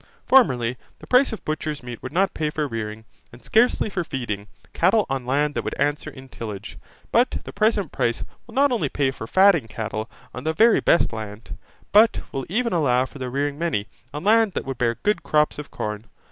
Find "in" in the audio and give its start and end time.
6.09-6.27